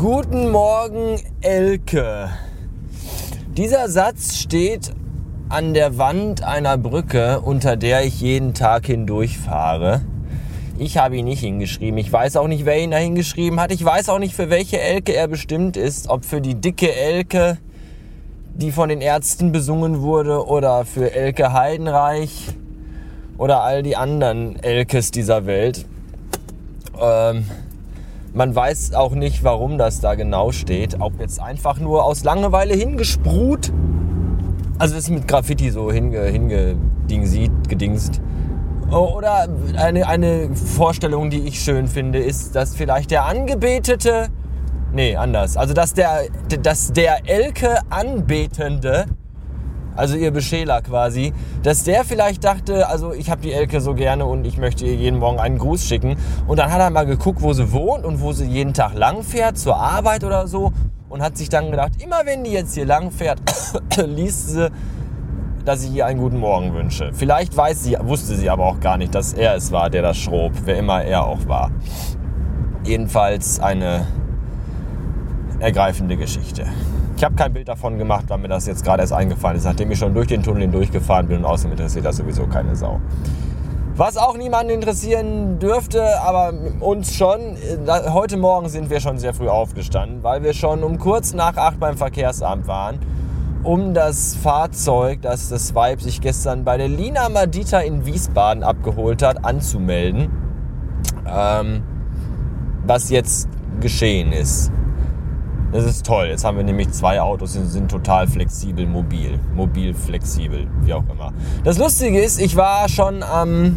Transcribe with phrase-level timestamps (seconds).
[0.00, 2.30] Guten Morgen, Elke.
[3.54, 4.92] Dieser Satz steht
[5.50, 10.00] an der Wand einer Brücke, unter der ich jeden Tag hindurchfahre.
[10.78, 11.98] Ich habe ihn nicht hingeschrieben.
[11.98, 13.72] Ich weiß auch nicht, wer ihn da hingeschrieben hat.
[13.72, 16.08] Ich weiß auch nicht, für welche Elke er bestimmt ist.
[16.08, 17.58] Ob für die dicke Elke,
[18.54, 22.46] die von den Ärzten besungen wurde, oder für Elke Heidenreich
[23.36, 25.84] oder all die anderen Elkes dieser Welt.
[26.98, 27.44] Ähm,
[28.32, 31.00] man weiß auch nicht, warum das da genau steht.
[31.00, 33.72] Ob jetzt einfach nur aus Langeweile hingesprut.
[34.78, 38.20] Also das ist mit Graffiti so hinge, hingedingsiet, gedingst.
[38.90, 44.28] Oder eine, eine Vorstellung, die ich schön finde, ist, dass vielleicht der Angebetete,
[44.92, 46.22] nee, anders, also dass der,
[46.60, 49.06] dass der Elke Anbetende
[49.96, 54.24] also ihr Beschäler quasi, dass der vielleicht dachte, also ich habe die Elke so gerne
[54.26, 56.16] und ich möchte ihr jeden Morgen einen Gruß schicken.
[56.46, 59.22] Und dann hat er mal geguckt, wo sie wohnt und wo sie jeden Tag lang
[59.22, 60.72] fährt, zur Arbeit oder so.
[61.08, 63.40] Und hat sich dann gedacht, immer wenn die jetzt hier lang fährt,
[63.96, 64.70] liest sie,
[65.64, 67.10] dass ich ihr einen guten Morgen wünsche.
[67.12, 70.18] Vielleicht weiß sie, wusste sie aber auch gar nicht, dass er es war, der das
[70.18, 71.70] schrob, wer immer er auch war.
[72.84, 74.06] Jedenfalls eine
[75.58, 76.64] ergreifende Geschichte.
[77.20, 79.90] Ich habe kein Bild davon gemacht, weil mir das jetzt gerade erst eingefallen ist, nachdem
[79.90, 82.98] ich schon durch den Tunnel hindurchgefahren bin und außerdem interessiert das sowieso keine Sau.
[83.94, 87.58] Was auch niemanden interessieren dürfte, aber uns schon.
[88.08, 91.78] Heute Morgen sind wir schon sehr früh aufgestanden, weil wir schon um kurz nach acht
[91.78, 92.98] beim Verkehrsamt waren,
[93.64, 99.22] um das Fahrzeug, das das Weib sich gestern bei der Lina Madita in Wiesbaden abgeholt
[99.22, 100.30] hat, anzumelden.
[101.26, 101.82] Ähm,
[102.86, 103.46] was jetzt
[103.78, 104.72] geschehen ist.
[105.72, 106.26] Das ist toll.
[106.26, 109.38] Jetzt haben wir nämlich zwei Autos, die sind total flexibel, mobil.
[109.54, 111.32] Mobil, flexibel, wie auch immer.
[111.62, 113.76] Das Lustige ist, ich war schon am.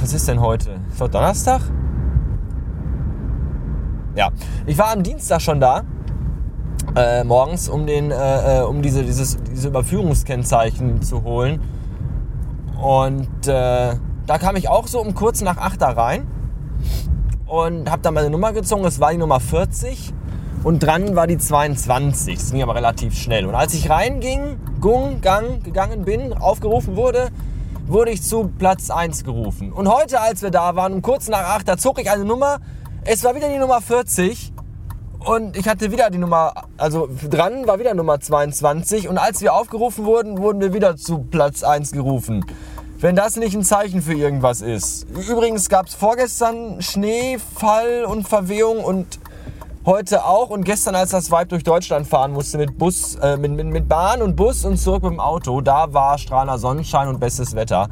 [0.00, 0.72] Was ist denn heute?
[0.92, 1.62] Ist heute Donnerstag?
[4.14, 4.30] Ja,
[4.66, 5.82] ich war am Dienstag schon da.
[6.94, 11.60] Äh, morgens, um, den, äh, äh um diese, dieses, diese Überführungskennzeichen zu holen.
[12.82, 13.94] Und äh,
[14.26, 16.26] da kam ich auch so um kurz nach 8 da rein
[17.46, 18.84] und habe dann meine Nummer gezogen.
[18.84, 20.12] Es war die Nummer 40
[20.64, 22.38] und dran war die 22.
[22.38, 23.46] Das ging aber relativ schnell.
[23.46, 27.30] Und als ich reinging, gung, gang, gegangen bin, aufgerufen wurde,
[27.86, 29.72] wurde ich zu Platz 1 gerufen.
[29.72, 32.60] Und heute, als wir da waren, um kurz nach 8, da zog ich eine Nummer.
[33.04, 34.52] Es war wieder die Nummer 40.
[35.24, 39.08] Und ich hatte wieder die Nummer, also dran war wieder Nummer 22.
[39.08, 42.44] Und als wir aufgerufen wurden, wurden wir wieder zu Platz 1 gerufen.
[42.98, 45.08] Wenn das nicht ein Zeichen für irgendwas ist.
[45.28, 49.18] Übrigens gab es vorgestern Schneefall und Verwehung und
[49.84, 53.52] heute auch und gestern, als das Vibe durch Deutschland fahren musste mit Bus, äh, mit,
[53.52, 57.18] mit, mit Bahn und Bus und zurück mit dem Auto, da war strahlender Sonnenschein und
[57.18, 57.88] bestes Wetter.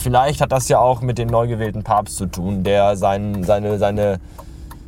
[0.00, 3.78] Vielleicht hat das ja auch mit dem neu gewählten Papst zu tun, der sein, seine,
[3.78, 4.20] seine,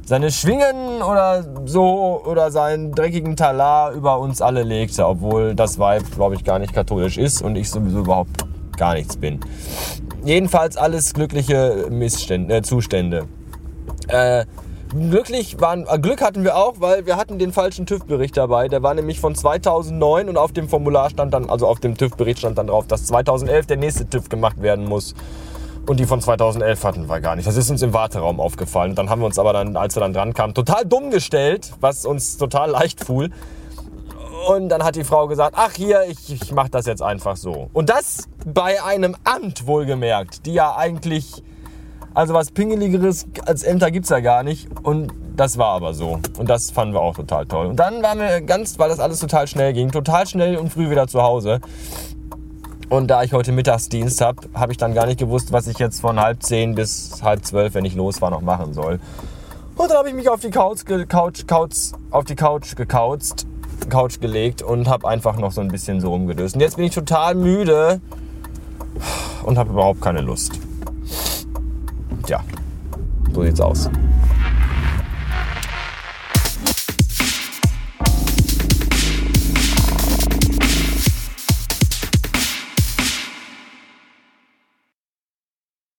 [0.05, 6.05] seine Schwingen oder so oder seinen dreckigen Talar über uns alle legte, obwohl das Vibe,
[6.15, 8.45] glaube ich, gar nicht katholisch ist und ich sowieso überhaupt
[8.77, 9.41] gar nichts bin.
[10.25, 13.27] Jedenfalls alles glückliche Missstände, äh, Zustände.
[14.09, 14.47] Äh,
[14.95, 18.69] Glücklich waren, äh, Glück hatten wir auch, weil wir hatten den falschen TÜV-Bericht dabei.
[18.69, 22.39] Der war nämlich von 2009 und auf dem Formular stand dann, also auf dem TÜV-Bericht
[22.39, 25.15] stand dann drauf, dass 2011 der nächste TÜV gemacht werden muss.
[25.87, 27.49] Und die von 2011 hatten wir gar nicht.
[27.49, 28.95] Das ist uns im Warteraum aufgefallen.
[28.95, 32.07] Dann haben wir uns aber dann, als wir dann dran kamen, total dumm gestellt, was
[32.07, 33.31] uns total leicht fuhl.
[34.49, 37.69] Und dann hat die Frau gesagt, ach hier, ich, ich mach das jetzt einfach so.
[37.73, 41.43] Und das bei einem Amt wohlgemerkt, die ja eigentlich
[42.15, 44.69] also was Pingeligeres als Ämter gibt's ja gar nicht.
[44.83, 46.21] Und das war aber so.
[46.39, 47.67] Und das fanden wir auch total toll.
[47.67, 50.91] Und dann waren wir ganz, weil das alles total schnell ging, total schnell und früh
[50.91, 51.61] wieder zu Hause.
[52.89, 56.01] Und da ich heute Mittagsdienst habe, habe ich dann gar nicht gewusst, was ich jetzt
[56.01, 59.01] von halb zehn bis halb zwölf, wenn ich los war, noch machen soll.
[59.77, 63.47] Und dann habe ich mich auf die Couch, Couch, Couch, auf die Couch gekauzt,
[63.91, 66.55] Couch gelegt und habe einfach noch so ein bisschen so rumgedöst.
[66.55, 68.01] Und jetzt bin ich total müde
[69.43, 70.53] und habe überhaupt keine Lust.
[72.27, 72.43] Tja,
[73.35, 73.91] so sieht's aus.